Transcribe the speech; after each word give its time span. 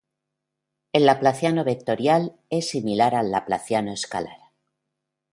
El 0.93 1.05
Laplaciano 1.05 1.63
vectorial 1.63 2.35
es 2.49 2.71
similar 2.71 3.13
al 3.13 3.29
Laplaciano 3.29 3.91
escalar. 3.93 4.49